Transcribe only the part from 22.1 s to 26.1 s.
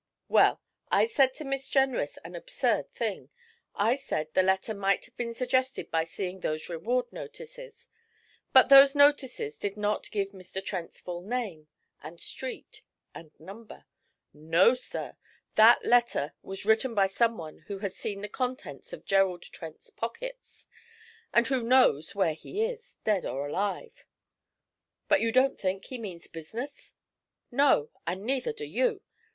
where he is, dead or alive.' 'But you don't think he